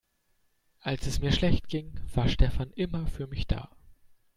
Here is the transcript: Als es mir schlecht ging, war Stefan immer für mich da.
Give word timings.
Als 0.79 1.05
es 1.05 1.19
mir 1.19 1.31
schlecht 1.31 1.67
ging, 1.67 1.99
war 2.15 2.27
Stefan 2.27 2.71
immer 2.71 3.05
für 3.05 3.27
mich 3.27 3.45
da. 3.45 3.69